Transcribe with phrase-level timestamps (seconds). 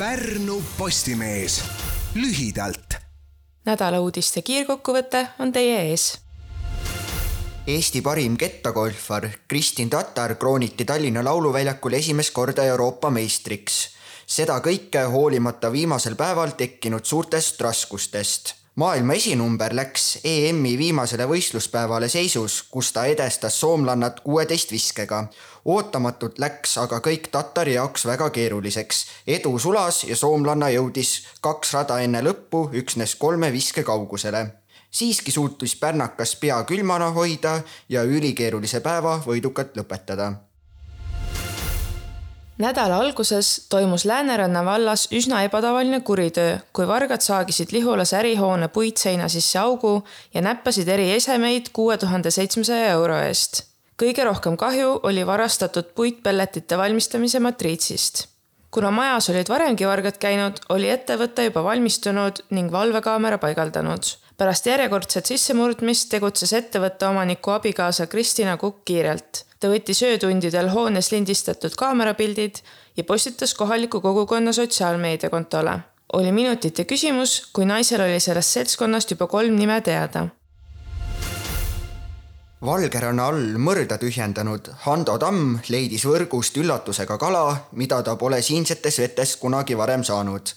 [0.00, 1.64] Pärnu Postimees
[2.14, 2.94] lühidalt.
[3.68, 6.04] nädala uudiste kiirkokkuvõte on teie ees.
[7.66, 13.88] Eesti parim kettagolfar Kristin Tatar krooniti Tallinna Lauluväljakul esimest korda Euroopa meistriks.
[14.26, 22.62] seda kõike hoolimata viimasel päeval tekkinud suurtest raskustest maailma esinumber läks EM-i viimasele võistluspäevale seisus,
[22.70, 25.24] kus ta edestas soomlannat kuueteist viskega.
[25.64, 29.06] ootamatult läks aga kõik Tatari jaoks väga keeruliseks.
[29.26, 34.46] edu sulas ja soomlanna jõudis kaks rada enne lõppu üksnes kolme viske kaugusele.
[34.90, 40.49] siiski suutis pärnakas pea külmana hoida ja ülikeerulise päeva võidukalt lõpetada
[42.60, 49.58] nädala alguses toimus Lääneranna vallas üsna ebatavaline kuritöö, kui vargad saagisid Lihulase ärihoone puitseina sisse
[49.58, 50.02] augu
[50.34, 53.64] ja näppasid eri esemeid kuue tuhande seitsmesaja euro eest.
[54.02, 58.26] kõige rohkem kahju oli varastatud puitpelletite valmistamise matriitsist.
[58.70, 64.16] kuna majas olid varemgi vargad käinud, oli ettevõte juba valmistunud ning valvekaamera paigaldanud.
[64.40, 71.76] Pärast järjekordset sissemurdmist tegutses ettevõtte omaniku abikaasa Kristina Kukk kiirelt ta võttis öötundidel hoones lindistatud
[71.76, 72.62] kaamerapildid
[72.96, 75.78] ja postitas kohaliku kogukonna sotsiaalmeediakontole.
[76.12, 80.26] oli minutite küsimus, kui naisel oli sellest seltskonnast juba kolm nime teada.
[82.64, 89.36] Valgeranna all mõrda tühjendanud Hando Tamm leidis võrgust üllatusega kala, mida ta pole siinsetes vetes
[89.36, 90.56] kunagi varem saanud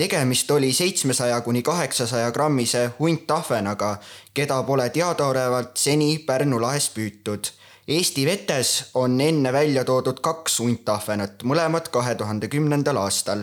[0.00, 3.96] tegemist oli seitsmesaja kuni kaheksasaja grammise hunttahvenaga,
[4.34, 7.52] keda pole teadaolevalt seni Pärnu lahes püütud
[7.90, 13.42] Eesti vetes on enne välja toodud kaks hunttahvenat, mõlemad kahe tuhande kümnendal aastal.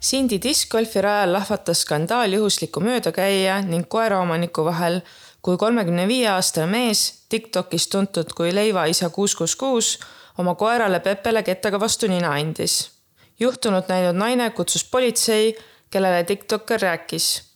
[0.00, 5.02] Sindi diskgolfi rajal lahvatas skandaal juhusliku möödakäija ning koeraomaniku vahel,
[5.42, 9.92] kui kolmekümne viie aastane mees, Tiktokis tuntud kui leivaisa kuus kuus kuus,
[10.38, 13.01] oma koerale Pepele kettaga vastu nina andis.
[13.42, 15.56] Juhtunut näinud naine kutsus politsei,
[15.90, 17.52] kellele Tiktoker rääkis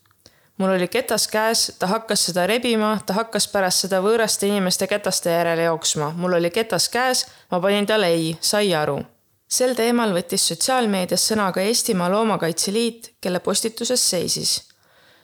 [0.58, 5.30] mul oli ketas käes, ta hakkas seda rebima, ta hakkas pärast seda võõraste inimeste ketaste
[5.30, 9.00] järele jooksma, mul oli ketas käes, ma panin talle ei, sai aru.
[9.48, 14.62] sel teemal võttis sotsiaalmeedias sõna ka Eestimaa Loomakaitse Liit, kelle postituses seisis.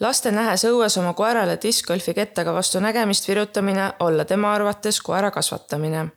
[0.00, 6.08] laste nähes õues oma koerale diskgolfi kettaga vastu nägemist virutamine olla tema arvates koera kasvatamine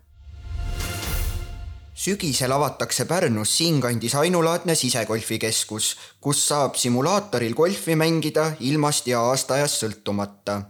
[1.95, 10.61] sügisel avatakse Pärnus siinkandis ainulaadne sisegolfikeskus, kus saab simulaatoril golfi mängida ilmast ja aastaajast sõltumata.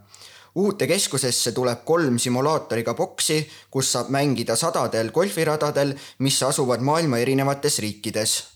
[0.55, 3.41] uude keskusesse tuleb kolm simulaatoriga boksi,
[3.71, 8.54] kus saab mängida sadadel golfiradadel, mis asuvad maailma erinevates riikides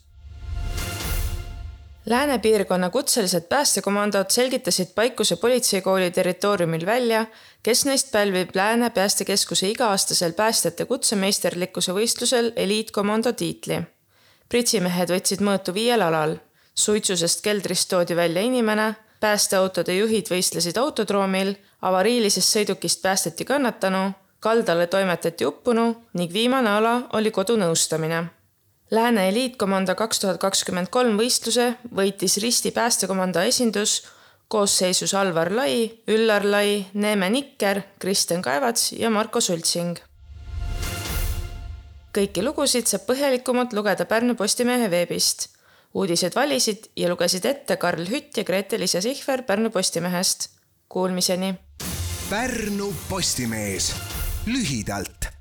[2.09, 7.25] Lääne piirkonna kutselised päästekomandod selgitasid Paikuse politseikooli territooriumil välja,
[7.63, 13.81] kes neist pälvib Lääne päästekeskuse iga-aastasel päästjate kutsemeisterlikkuse võistlusel eliitkomando tiitli.
[14.49, 16.35] pritsimehed võtsid mõõtu viiel alal.
[16.75, 25.45] suitsusest keldrist toodi välja inimene, päästeautode juhid võistlesid autodroomil, avariilisest sõidukist päästeti kannatanu, kaldale toimetati
[25.45, 28.38] uppunu ning viimane ala oli kodunõustamine
[28.91, 33.99] Lääne eliitkomando kaks tuhat kakskümmend kolm võistluse võitis Risti päästekomando esindus
[34.49, 39.99] koosseisus Alvar Lai, Üllar Lai, Neeme Nikker, Kristjan Kaevats ja Marko Sultsing.
[42.17, 45.49] kõiki lugusid saab põhjalikumalt lugeda Pärnu Postimehe veebist.
[45.93, 50.49] uudised valisid ja lugesid ette Karl Hütt ja Grete-Liisa Sihver Pärnu Postimehest.
[50.89, 51.53] Kuulmiseni.
[52.29, 53.95] Pärnu Postimees
[54.45, 55.38] lühidalt